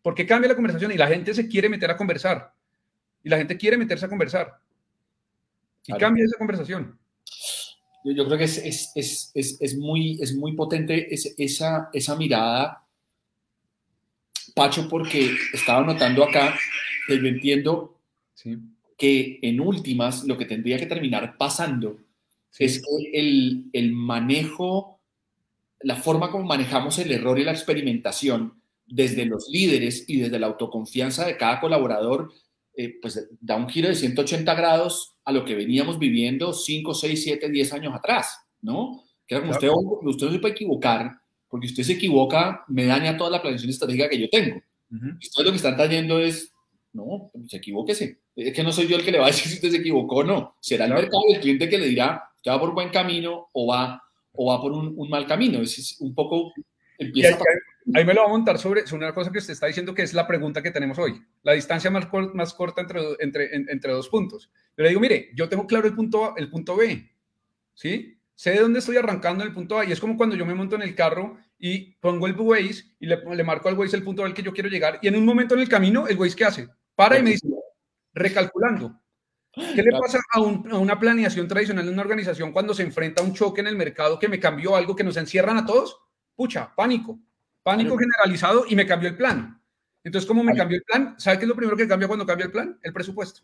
[0.00, 2.54] Porque cambia la conversación y la gente se quiere meter a conversar
[3.22, 4.58] y la gente quiere meterse a conversar.
[5.86, 6.98] Y cambia esa conversación.
[8.04, 12.86] Yo, creo que es, es, es, es, muy, es muy potente esa, esa mirada,
[14.54, 16.54] Pacho, porque estaba notando acá
[17.06, 17.98] que yo entiendo
[18.96, 21.98] que en últimas lo que tendría que terminar pasando
[22.58, 25.00] es que el, el manejo,
[25.80, 30.48] la forma como manejamos el error y la experimentación desde los líderes y desde la
[30.48, 32.32] autoconfianza de cada colaborador
[32.76, 37.22] eh, pues da un giro de 180 grados a lo que veníamos viviendo 5, 6,
[37.22, 39.02] 7, 10 años atrás, ¿no?
[39.26, 41.12] Que era como usted, usted no se puede equivocar,
[41.48, 44.56] porque usted se equivoca, me daña toda la planificación estratégica que yo tengo.
[44.90, 46.52] Uh lo que están trayendo es,
[46.92, 48.18] no, pues equivóquese.
[48.34, 50.16] Es que no soy yo el que le va a decir si usted se equivocó
[50.16, 50.56] o no.
[50.60, 54.02] Será el mercado el cliente que le dirá, usted va por buen camino o va,
[54.32, 55.60] o va por un, un mal camino.
[55.60, 56.52] Es, un poco,
[56.98, 57.38] empieza a
[57.94, 60.14] Ahí me lo va a montar sobre, una cosa que usted está diciendo que es
[60.14, 64.50] la pregunta que tenemos hoy, la distancia más, más corta entre, entre, entre dos puntos.
[64.74, 67.10] Pero le digo, mire, yo tengo claro el punto, el punto B,
[67.74, 68.16] ¿sí?
[68.34, 70.54] Sé de dónde estoy arrancando en el punto A y es como cuando yo me
[70.54, 74.04] monto en el carro y pongo el Waze y le, le marco al Waze el
[74.04, 76.36] punto al que yo quiero llegar y en un momento en el camino, el Waze
[76.36, 76.68] ¿qué hace?
[76.94, 77.48] Para y me dice,
[78.14, 79.00] recalculando.
[79.52, 83.24] ¿Qué le pasa a, a, una planeación tradicional de una organización cuando se enfrenta a
[83.24, 85.98] un choque en el mercado que me cambió algo que nos encierran a todos?
[86.36, 87.18] Pucha, pánico
[87.62, 89.60] pánico generalizado y me cambió el plan.
[90.02, 91.14] Entonces, ¿cómo me cambió el plan?
[91.18, 92.78] ¿Sabe qué es lo primero que cambia cuando cambia el plan?
[92.82, 93.42] El presupuesto.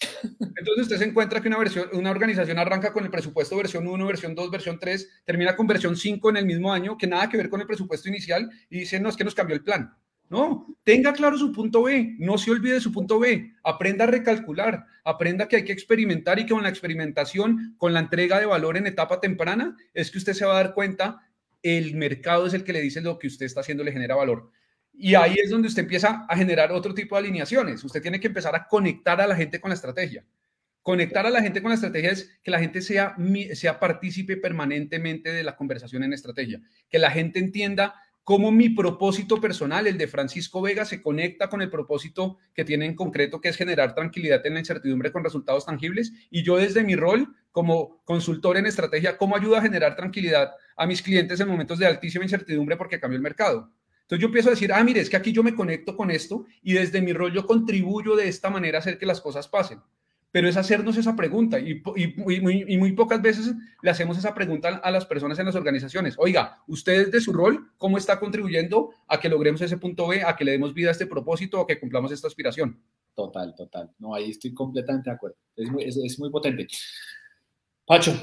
[0.40, 4.06] Entonces usted se encuentra que una, versión, una organización arranca con el presupuesto versión 1,
[4.06, 7.36] versión 2, versión 3, termina con versión 5 en el mismo año, que nada que
[7.36, 9.94] ver con el presupuesto inicial, y dice, no, es que nos cambió el plan.
[10.30, 14.86] No, tenga claro su punto B, no se olvide su punto B, aprenda a recalcular,
[15.04, 18.76] aprenda que hay que experimentar y que con la experimentación, con la entrega de valor
[18.76, 21.20] en etapa temprana, es que usted se va a dar cuenta
[21.62, 24.50] el mercado es el que le dice lo que usted está haciendo le genera valor.
[24.92, 27.82] Y ahí es donde usted empieza a generar otro tipo de alineaciones.
[27.84, 30.26] Usted tiene que empezar a conectar a la gente con la estrategia.
[30.82, 33.14] Conectar a la gente con la estrategia es que la gente sea,
[33.54, 39.40] sea partícipe permanentemente de la conversación en estrategia, que la gente entienda cómo mi propósito
[39.40, 43.48] personal, el de Francisco Vega, se conecta con el propósito que tiene en concreto, que
[43.48, 46.12] es generar tranquilidad en la incertidumbre con resultados tangibles.
[46.30, 50.86] Y yo desde mi rol como consultor en estrategia, ¿cómo ayudo a generar tranquilidad a
[50.86, 53.72] mis clientes en momentos de altísima incertidumbre porque cambió el mercado?
[54.02, 56.44] Entonces yo empiezo a decir, ah, mire, es que aquí yo me conecto con esto
[56.62, 59.80] y desde mi rol yo contribuyo de esta manera a hacer que las cosas pasen
[60.32, 61.82] pero es hacernos esa pregunta y,
[62.16, 66.14] muy, pocas veces le hacemos esa pregunta a las personas en las organizaciones.
[66.18, 70.36] Oiga, usted de su rol, ¿cómo está contribuyendo a que logremos ese punto B, a
[70.36, 72.80] que le demos vida a este propósito, a que cumplamos esta aspiración?
[73.14, 73.90] Total, total.
[73.98, 75.36] No, ahí estoy completamente de acuerdo.
[75.56, 76.68] Es muy, potente.
[77.84, 78.14] Pacho,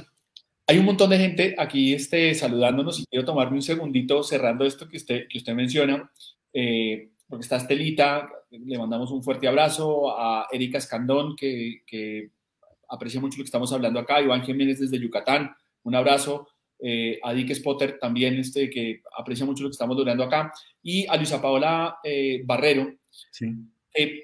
[0.66, 4.88] hay un montón de gente aquí este, saludándonos y quiero tomarme un segundito cerrando esto
[4.88, 6.10] que usted, que usted menciona.
[6.54, 12.32] Eh, porque está Estelita, le mandamos un fuerte abrazo, a Erika Escandón, que,
[12.90, 16.48] aprecia mucho lo que estamos hablando acá, Iván Jiménez desde Yucatán, un abrazo,
[16.80, 21.06] eh, a Dick Spotter también, este, que aprecia mucho lo que estamos logrando acá, y
[21.08, 22.94] a Luisa Paola eh, Barrero.
[23.10, 23.48] Sí.
[23.94, 24.24] Eh,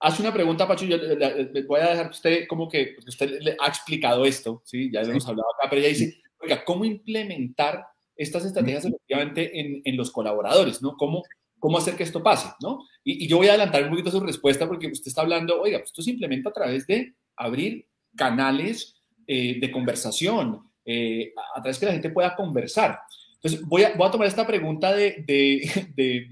[0.00, 3.56] hace una pregunta, Pacho, yo le, voy a dejar usted como que, porque usted le
[3.60, 4.90] ha explicado esto, ¿sí?
[4.90, 7.84] ya hemos hablado acá, pero ella dice, oiga, ¿cómo implementar
[8.16, 10.96] estas estrategias efectivamente en, en los colaboradores, ¿no?
[10.96, 11.22] ¿Cómo,
[11.58, 12.84] cómo hacer que esto pase, ¿no?
[13.04, 15.90] Y, yo voy a adelantar un poquito su respuesta porque usted está hablando, oiga, pues
[15.90, 21.92] esto simplemente a través de abrir canales eh, de conversación, eh, a través que la
[21.92, 23.00] gente pueda conversar.
[23.34, 26.26] Entonces, voy a, voy a tomar esta pregunta de, de, de,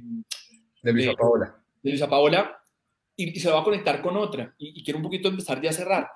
[0.83, 1.57] de Luisa Paola.
[1.83, 2.65] De Luisa Paola
[3.17, 4.55] y, se va a conectar con otra.
[4.59, 6.09] Y, quiero un poquito empezar ya a cerrar.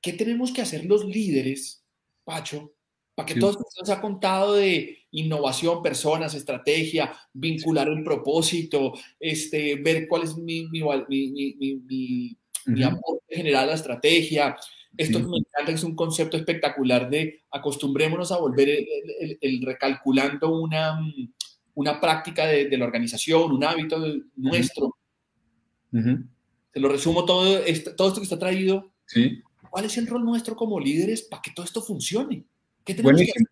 [0.00, 1.84] ¿Qué tenemos que hacer los líderes,
[2.24, 2.74] Pacho,
[3.14, 9.76] para que todo esto se ha contado de innovación, personas, estrategia, vincular el propósito, este,
[9.76, 14.56] ver cuál es mi, mi, mi, mi aporte general a la estrategia?
[14.96, 18.68] Esto que me encanta es un concepto espectacular de acostumbrémonos a volver
[19.40, 20.98] el, recalculando una,
[21.74, 24.02] una práctica de, de, la organización, un hábito
[24.36, 24.96] nuestro.
[25.90, 27.58] Se lo resumo todo
[27.96, 28.92] todo esto que está traído.
[29.06, 29.42] Sí.
[29.70, 32.44] ¿Cuál es el rol nuestro como líderes para que todo esto funcione?
[32.84, 33.46] ¿Qué Buenísimo.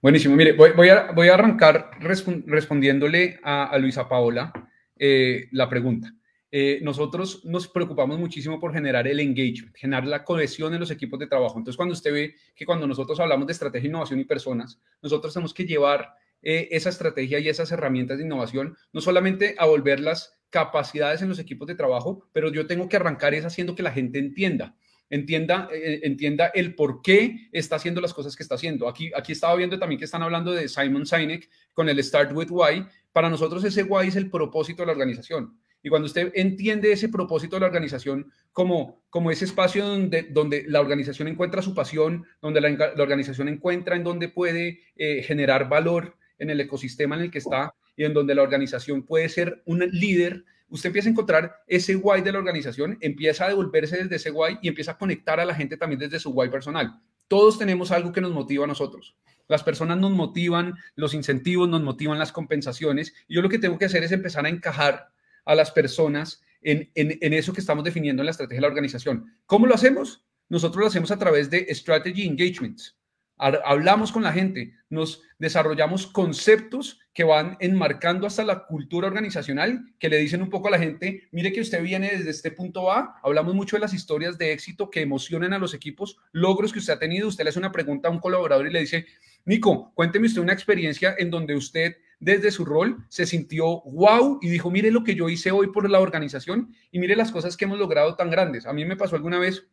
[0.00, 0.34] Buenísimo.
[0.34, 4.52] Mire, voy, a, voy a arrancar respondiéndole a, a, Luisa Paola
[4.96, 6.12] eh, la pregunta.
[6.50, 11.18] Eh, nosotros nos preocupamos muchísimo por generar el engagement, generar la cohesión en los equipos
[11.18, 11.56] de trabajo.
[11.56, 15.54] Entonces, cuando usted ve que cuando nosotros hablamos de estrategia, innovación y personas, nosotros tenemos
[15.54, 21.22] que llevar eh, esa estrategia y esas herramientas de innovación, no solamente a volverlas capacidades
[21.22, 24.18] en los equipos de trabajo, pero yo tengo que arrancar es haciendo que la gente
[24.18, 24.76] entienda
[25.12, 28.88] entienda, eh, entienda el por qué está haciendo las cosas que está haciendo.
[28.88, 32.48] Aquí, aquí estaba viendo también que están hablando de Simon Sinek con el Start with
[32.50, 32.86] Why.
[33.12, 35.58] Para nosotros ese Why es el propósito de la organización.
[35.82, 40.64] Y cuando usted entiende ese propósito de la organización como, como ese espacio donde, donde
[40.66, 46.16] la organización encuentra su pasión, donde la, organización encuentra en donde puede eh, generar valor
[46.38, 49.80] en el ecosistema en el que está y en donde la organización puede ser un
[49.90, 54.30] líder, usted empieza a encontrar ese why de la organización, empieza a devolverse desde ese
[54.30, 56.98] why y empieza a conectar a la gente también desde su why personal.
[57.28, 59.14] Todos tenemos algo que nos motiva a nosotros.
[59.48, 63.12] Las personas nos motivan, los incentivos nos motivan las compensaciones.
[63.28, 65.10] Y yo lo que tengo que hacer es empezar a encajar
[65.44, 69.26] a las personas en, en, eso que estamos definiendo en la estrategia de la organización.
[69.46, 70.24] ¿Cómo lo hacemos?
[70.48, 72.96] Nosotros lo hacemos a través de strategy engagements.
[73.42, 80.08] Hablamos con la gente, nos desarrollamos conceptos que van enmarcando hasta la cultura organizacional, que
[80.08, 83.18] le dicen un poco a la gente, mire que usted viene desde este punto A,
[83.20, 86.92] hablamos mucho de las historias de éxito que emocionan a los equipos, logros que usted
[86.92, 89.06] ha tenido, usted le hace una pregunta a un colaborador y le dice,
[89.44, 94.50] Nico, cuénteme usted una experiencia en donde usted desde su rol se sintió wow y
[94.50, 97.64] dijo, mire lo que yo hice hoy por la organización y mire las cosas que
[97.64, 98.66] hemos logrado tan grandes.
[98.66, 99.66] A mí me pasó alguna vez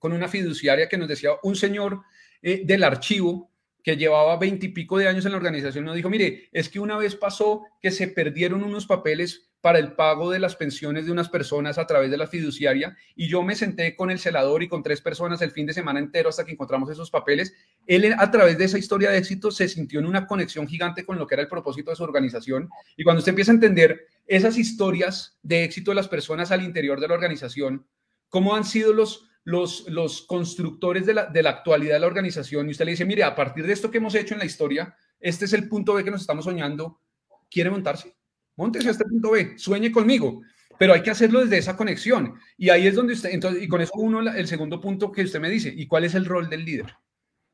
[0.00, 2.02] con una fiduciaria que nos decía, un señor
[2.42, 3.50] eh, del archivo
[3.82, 7.14] que llevaba veintipico de años en la organización nos dijo, mire, es que una vez
[7.14, 11.78] pasó que se perdieron unos papeles para el pago de las pensiones de unas personas
[11.78, 15.00] a través de la fiduciaria y yo me senté con el celador y con tres
[15.00, 17.54] personas el fin de semana entero hasta que encontramos esos papeles.
[17.86, 21.18] Él a través de esa historia de éxito se sintió en una conexión gigante con
[21.18, 24.58] lo que era el propósito de su organización y cuando usted empieza a entender esas
[24.58, 27.86] historias de éxito de las personas al interior de la organización,
[28.28, 32.66] cómo han sido los, los, los constructores de la, de la actualidad de la organización
[32.66, 34.96] y usted le dice, mire, a partir de esto que hemos hecho en la historia,
[35.20, 37.00] este es el punto B que nos estamos soñando,
[37.48, 38.16] ¿quiere montarse?
[38.56, 40.42] Móntese a este punto B, sueñe conmigo,
[40.76, 42.34] pero hay que hacerlo desde esa conexión.
[42.58, 45.38] Y ahí es donde usted, entonces, y con eso uno, el segundo punto que usted
[45.38, 46.96] me dice, ¿y cuál es el rol del líder?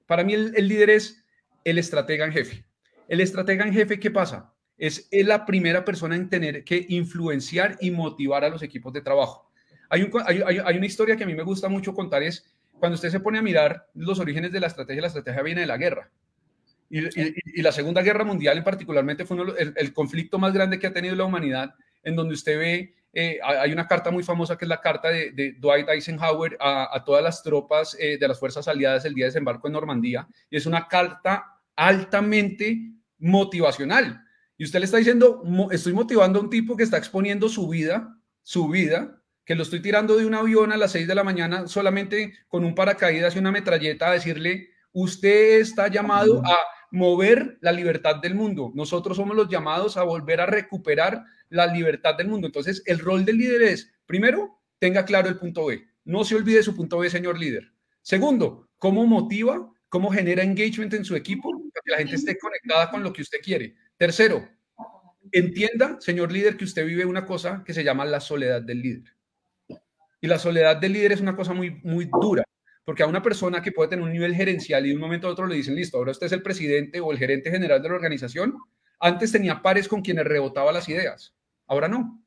[0.07, 1.23] Para mí el, líder es
[1.63, 2.65] el estratega en jefe.
[3.07, 4.55] El estratega en jefe, ¿qué pasa?
[4.79, 9.52] Es, la primera persona en tener que influenciar y motivar a los equipos de trabajo.
[9.93, 13.11] Hay, hay, hay, una historia que a mí me gusta mucho contar, es cuando usted
[13.11, 16.11] se pone a mirar los orígenes de la estrategia, la estrategia viene de la guerra.
[16.89, 19.37] Y, la Segunda Guerra Mundial en particularmente fue
[19.77, 23.71] el, conflicto más grande que ha tenido la humanidad, en donde usted ve, eh, hay
[23.71, 27.95] una carta muy famosa que es la carta de, Dwight Eisenhower a, todas las tropas
[28.01, 31.61] eh, de las fuerzas aliadas el día de desembarco en Normandía, y es una carta
[31.77, 32.79] altamente
[33.19, 34.25] motivacional.
[34.59, 38.19] Y usted le está diciendo, estoy motivando a un tipo que está exponiendo su vida,
[38.43, 41.67] su vida, que lo estoy tirando de un avión a las 6 de la mañana
[41.67, 46.59] solamente con un paracaídas y una metralleta a decirle, usted está llamado a
[46.91, 48.71] mover la libertad del mundo.
[48.75, 52.47] Nosotros somos los llamados a volver a recuperar la libertad del mundo.
[52.47, 55.83] Entonces, el rol del líder es, primero, tenga claro el punto B.
[56.05, 57.73] No se olvide su punto B, señor líder.
[58.03, 62.91] Segundo, cómo motiva, cómo genera engagement en su equipo para que la gente esté conectada
[62.91, 63.75] con lo que usted quiere.
[63.97, 64.49] Tercero,
[65.31, 69.15] entienda, señor líder, que usted vive una cosa que se llama la soledad del líder.
[70.23, 72.45] Y la soledad del líder es una cosa muy, muy dura.
[72.85, 75.31] Porque a una persona que puede tener un nivel gerencial y de un momento a
[75.31, 77.97] otro le dicen, listo, ahora usted es el presidente o el gerente general de la
[77.97, 78.57] organización,
[79.01, 81.35] antes tenía pares con quienes rebotaba las ideas,
[81.67, 82.25] ahora no.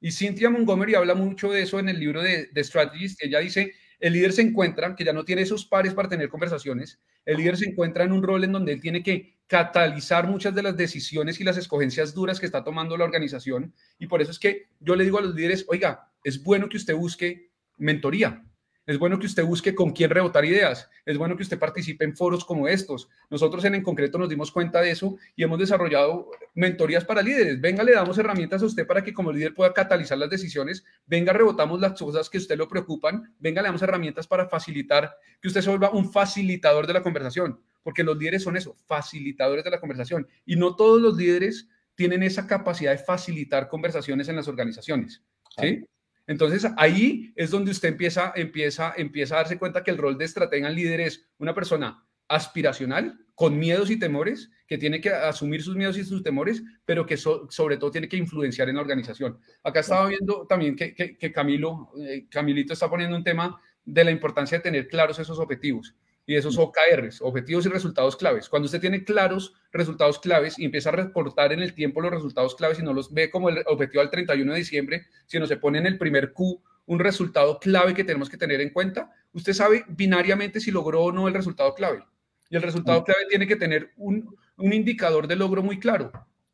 [0.00, 3.40] Y Cynthia Montgomery habla mucho de eso en el libro de, de Strategies, que ella
[3.40, 7.38] dice, el líder se encuentra, que ya no tiene esos pares para tener conversaciones, el
[7.38, 10.76] líder se encuentra en un rol en donde él tiene que catalizar muchas de las
[10.76, 13.74] decisiones y las escogencias duras que está tomando la organización.
[13.98, 16.78] Y por eso es que yo le digo a los líderes, oiga, es bueno que
[16.78, 18.44] usted busque mentoría.
[18.86, 20.90] Es bueno que usted busque con quién rebotar ideas.
[21.06, 23.08] Es bueno que usted participe en foros como estos.
[23.30, 27.60] Nosotros en en concreto nos dimos cuenta de eso y hemos desarrollado mentorías para líderes.
[27.62, 30.84] Venga, le damos herramientas a usted para que como líder pueda catalizar las decisiones.
[31.06, 33.34] Venga, rebotamos las cosas que a usted lo preocupan.
[33.38, 37.60] Venga, le damos herramientas para facilitar que usted se vuelva un facilitador de la conversación.
[37.82, 40.28] Porque los líderes son eso, facilitadores de la conversación.
[40.44, 45.22] Y no todos los líderes tienen esa capacidad de facilitar conversaciones en las organizaciones.
[45.58, 45.86] ¿sí?
[46.26, 50.24] Entonces ahí es donde usted empieza, empieza, empieza a darse cuenta que el rol de
[50.24, 55.62] estratega en líder es una persona aspiracional, con miedos y temores, que tiene que asumir
[55.62, 59.38] sus miedos y sus temores, pero que sobre todo tiene que influenciar en la organización.
[59.62, 64.10] Acá estaba viendo también que, que, Camilo, eh, Camilito está poniendo un tema de la
[64.10, 65.94] importancia de tener claros esos objetivos
[66.26, 68.48] y esos OKRs, objetivos y resultados claves.
[68.48, 72.54] Cuando usted tiene claros resultados claves y empieza a reportar en el tiempo los resultados
[72.54, 75.78] claves y no los ve como el objetivo al 31 de diciembre, sino se pone
[75.78, 79.84] en el primer Q un resultado clave que tenemos que tener en cuenta, usted sabe
[79.88, 82.04] binariamente si logró o no el resultado clave.
[82.50, 86.12] Y el resultado clave tiene que tener un, un indicador de logro muy claro,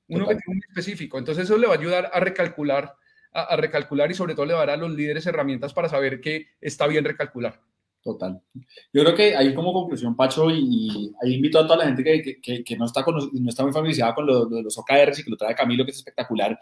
[0.09, 1.19] un objetivo muy específico.
[1.19, 2.95] Entonces eso le va a ayudar a recalcular,
[3.33, 5.89] a, a recalcular y sobre todo le va a dar a los líderes herramientas para
[5.89, 7.61] saber que está bien recalcular.
[8.03, 8.41] Total.
[8.93, 12.41] Yo creo que ahí como conclusión, Pacho, y, ahí invito a toda la gente que,
[12.41, 15.31] que, que no, está con, no está muy familiarizada con lo, los OKRs y que
[15.31, 16.59] lo trae Camilo, que es espectacular,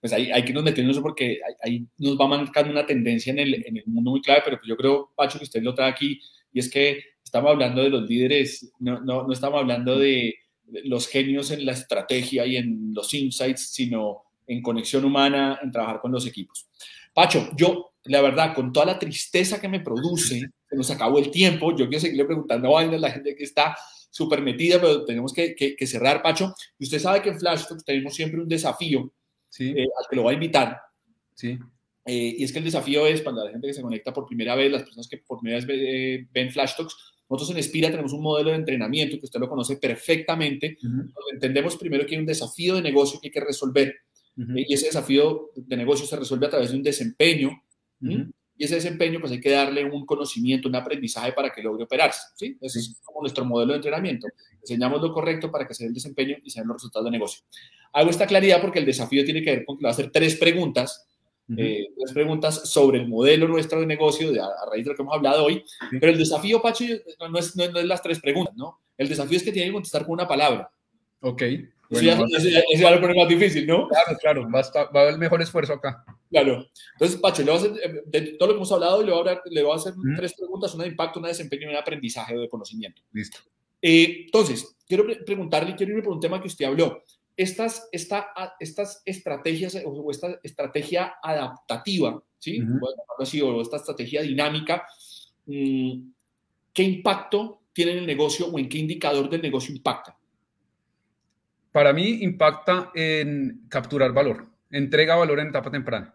[0.00, 3.38] pues ahí hay que nos meternos eso porque ahí, nos va marcando una tendencia en
[3.40, 5.90] el, en el mundo muy clave, pero pues yo creo, Pacho, que usted lo trae
[5.90, 6.20] aquí,
[6.52, 10.36] y es que estamos hablando de los líderes, no, no, no estamos hablando de
[10.84, 16.00] los genios en la estrategia y en los insights, sino en conexión humana, en trabajar
[16.00, 16.66] con los equipos.
[17.12, 21.30] Pacho, yo, la verdad, con toda la tristeza que me produce, se nos acabó el
[21.30, 23.76] tiempo, yo quiero seguirle preguntando a la gente que está
[24.10, 26.54] súper metida, pero tenemos que, que, cerrar, Pacho.
[26.78, 29.12] Y usted sabe que en Flash tenemos siempre un desafío
[29.48, 29.70] sí.
[29.70, 30.78] eh, al que lo va a invitar.
[31.34, 31.58] Sí.
[32.04, 34.54] Eh, y es que el desafío es para la gente que se conecta por primera
[34.54, 36.96] vez, las personas que por primera vez eh, ven Flash Talks,
[37.28, 41.12] nosotros en Espira tenemos un modelo de entrenamiento que usted lo conoce perfectamente, uh -huh.
[41.34, 43.94] entendemos primero que hay un desafío de negocio que hay que resolver.
[44.36, 44.64] Uh -huh.
[44.66, 47.50] Y ese desafío de negocio se resuelve a través de un desempeño.
[48.00, 48.32] Uh -huh.
[48.58, 52.20] Y ese desempeño, pues hay que darle un conocimiento, un aprendizaje para que logre operarse.
[52.34, 52.58] ¿sí?
[52.60, 54.26] Ese es como nuestro modelo de entrenamiento.
[54.60, 57.12] Enseñamos lo correcto para que se dé el desempeño y se den los resultados de
[57.12, 57.44] negocio.
[57.92, 60.36] Hago esta claridad porque el desafío tiene que ver con que va a hacer tres
[60.36, 61.04] preguntas
[61.48, 61.60] Uh -huh.
[61.60, 64.96] eh, tres preguntas sobre el modelo nuestro de negocio de, a, a, raíz de lo
[64.96, 65.64] que hemos hablado hoy.
[65.90, 65.96] Sí.
[65.98, 66.84] Pero el desafío, Pacho,
[67.30, 68.80] no es, no, es, no es, las tres preguntas, ¿no?
[68.98, 70.70] El desafío es que tiene que contestar con una palabra.
[71.20, 71.42] Ok.
[71.90, 73.88] Bueno, eso, ya, eso, eso ya lo pone más difícil, ¿no?
[73.88, 74.50] Claro, claro.
[74.50, 76.04] Va a, estar, va a haber mejor esfuerzo acá.
[76.30, 76.66] Claro.
[76.92, 79.16] Entonces, Pacho, le voy a hacer, eh, de todo lo que hemos hablado, le voy
[79.16, 80.16] a, hablar, le voy a hacer -huh.
[80.16, 83.02] tres preguntas, una de impacto, una de desempeño y de aprendizaje o de conocimiento.
[83.12, 83.38] Listo.
[83.80, 87.02] Eh, entonces, quiero pre preguntarle, quiero irme por un tema que usted habló
[87.38, 92.60] estas, esta, estas estrategias o esta estrategia adaptativa, ¿sí?
[92.60, 93.22] Uh -huh.
[93.22, 94.84] así, o esta estrategia dinámica,
[95.46, 96.10] mm,
[96.72, 100.17] ¿qué impacto tiene en el negocio o en qué indicador del negocio impacta?
[101.72, 106.14] Para mí impacta en capturar valor, entrega valor en etapa temprana.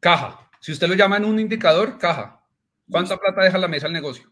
[0.00, 0.50] Caja.
[0.60, 2.42] Si usted lo llama en un indicador, caja.
[2.90, 4.30] ¿Cuánta plata deja la mesa el negocio?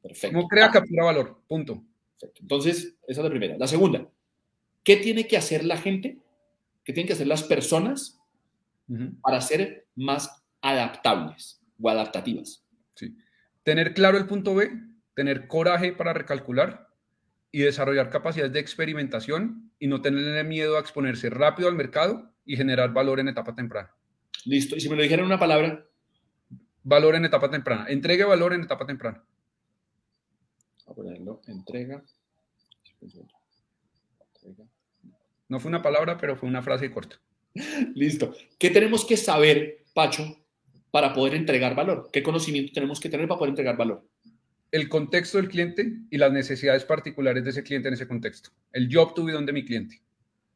[0.00, 0.36] Perfecto.
[0.36, 1.42] ¿Cómo crea, captura valor?
[1.48, 1.82] Punto.
[2.12, 2.42] Perfecto.
[2.42, 3.56] Entonces, esa es la primera.
[3.58, 4.06] La segunda,
[4.86, 6.20] ¿Qué tiene que hacer la gente?
[6.84, 8.20] ¿Qué tienen que hacer las personas
[8.86, 9.20] uh -huh.
[9.20, 12.64] para ser más adaptables o adaptativas?
[12.94, 13.16] Sí.
[13.64, 14.70] Tener claro el punto B,
[15.16, 16.85] tener coraje para recalcular
[17.56, 22.54] y desarrollar capacidades de experimentación y no tenerle miedo a exponerse rápido al mercado y
[22.54, 23.94] generar valor en etapa temprana.
[24.44, 24.76] Listo.
[24.76, 25.88] Y si me lo dijeran una palabra.
[26.82, 27.86] Valor en etapa temprana.
[27.88, 29.24] Entregue valor en etapa temprana.
[30.86, 31.40] A ponerlo.
[31.46, 32.04] Entrega.
[35.48, 37.18] No fue una palabra, pero fue una frase corta.
[37.94, 38.34] Listo.
[38.58, 40.44] ¿Qué tenemos que saber, Pacho,
[40.90, 42.10] para poder entregar valor?
[42.12, 44.06] ¿Qué conocimiento tenemos que tener para poder entregar valor?
[44.70, 48.50] El contexto del cliente y las necesidades particulares de ese cliente en ese contexto.
[48.72, 50.02] El job to be done de mi cliente.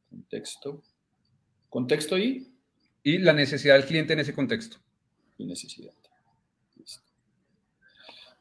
[0.09, 0.83] Contexto.
[1.69, 2.49] Contexto y.
[3.03, 4.79] Y la necesidad del cliente en ese contexto.
[5.39, 5.93] Y necesidad.
[6.77, 7.01] Listo.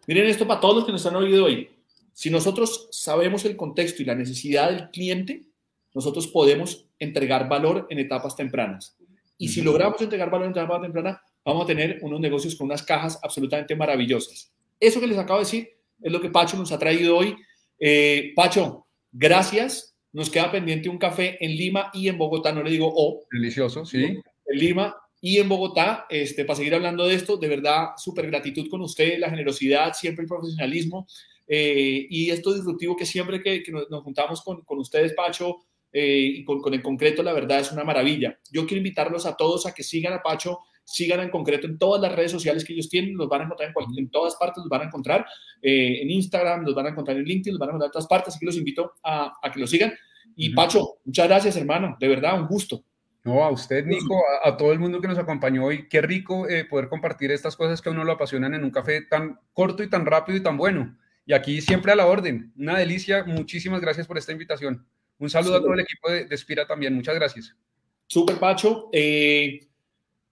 [0.07, 1.69] Miren esto para todos los que nos han oído hoy.
[2.13, 5.45] Si nosotros sabemos el contexto y la necesidad del cliente,
[5.93, 8.97] nosotros podemos entregar valor en etapas tempranas.
[9.37, 12.83] Y si logramos entregar valor en etapas tempranas, vamos a tener unos negocios con unas
[12.83, 14.51] cajas absolutamente maravillosas.
[14.79, 15.69] Eso que les acabo de decir
[16.01, 17.35] es lo que Pacho nos ha traído hoy.
[17.79, 19.95] Eh, Pacho, gracias.
[20.11, 23.25] Nos queda pendiente un café en Lima y en Bogotá, no le digo O.
[23.31, 24.03] Delicioso, sí.
[24.03, 24.23] En
[24.57, 28.81] Lima y en Bogotá, este, para seguir hablando de esto, de verdad, súper gratitud con
[28.81, 31.07] usted, la generosidad, siempre el profesionalismo.
[31.47, 35.57] eh, y esto disruptivo que siempre que, nos, juntamos con, con, ustedes, Pacho,
[35.91, 38.39] eh, y con, con, el concreto, la verdad es una maravilla.
[38.51, 40.59] Yo quiero invitarlos a todos a que sigan a Pacho,
[40.89, 43.71] sigan en concreto en todas las redes sociales que ellos tienen, los van a encontrar
[43.75, 45.25] en, en todas partes, los van a encontrar
[45.61, 48.07] eh, en Instagram, los van a encontrar en LinkedIn, los van a encontrar en todas
[48.07, 49.93] partes, así que los invito a, a que lo sigan.
[50.35, 52.83] Y Pacho, muchas gracias, hermano, de verdad, un gusto.
[53.23, 55.87] No, a usted, Nico, a, todo el mundo que nos acompañó hoy.
[55.89, 59.01] Qué rico eh, poder compartir estas cosas que a uno lo apasionan en un café
[59.01, 60.97] tan corto y tan rápido y tan bueno.
[61.25, 62.53] Y aquí siempre a la orden.
[62.57, 63.25] Una delicia.
[63.25, 64.87] Muchísimas gracias por esta invitación.
[65.19, 66.95] Un saludo a todo el equipo de, de Spira también.
[66.95, 67.55] Muchas gracias.
[68.07, 68.89] Super, Pacho.
[68.91, 69.68] Eh,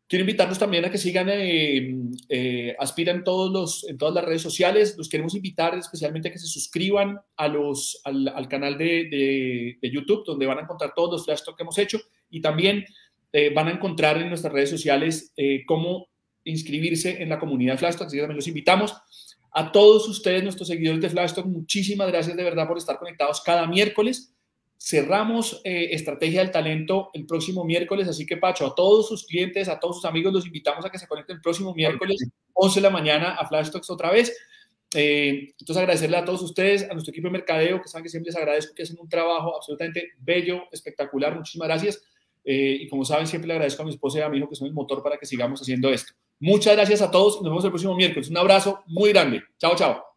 [0.07, 1.95] quiero invitarlos también a que sigan eh,
[2.29, 4.95] eh, en, todos los, en todas las redes sociales.
[4.97, 9.77] Los queremos invitar especialmente a que se suscriban a los, al, al canal de, de,
[9.81, 11.99] de, YouTube, donde van a encontrar todos los flash que hemos hecho.
[12.29, 12.85] Y también
[13.33, 16.07] eh, van a encontrar en nuestras redes sociales eh, cómo
[16.43, 18.07] inscribirse en la comunidad Flash Talk.
[18.07, 18.95] Así que también los invitamos.
[19.51, 23.41] A todos ustedes, nuestros seguidores de Flash Talk, muchísimas gracias de verdad por estar conectados
[23.41, 24.33] cada miércoles.
[24.79, 29.67] Cerramos eh, Estrategia del Talento el próximo miércoles, así que Pacho, a todos sus clientes,
[29.69, 32.83] a todos sus amigos, los invitamos a que se conecten el próximo miércoles, 11 de
[32.83, 34.35] la mañana, a Flash Talks otra vez.
[34.93, 38.31] Eh, entonces, agradecerle a todos ustedes, a nuestro equipo de mercadeo, que saben que siempre
[38.31, 41.35] les agradezco, que hacen un trabajo absolutamente bello, espectacular.
[41.35, 42.01] Muchísimas gracias.
[42.45, 44.55] Eh, y como saben, siempre le agradezco a mi esposa y a mi hijo, que
[44.55, 46.13] son el motor para que sigamos haciendo esto.
[46.39, 47.41] Muchas gracias a todos.
[47.41, 48.29] Nos vemos el próximo miércoles.
[48.29, 49.43] Un abrazo muy grande.
[49.57, 50.16] Chao, chao.